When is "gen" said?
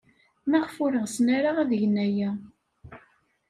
1.81-1.95